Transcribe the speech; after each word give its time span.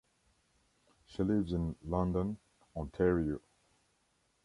She 1.05 1.21
lives 1.21 1.53
in 1.53 1.75
London, 1.85 2.39
Ontario. 2.75 3.39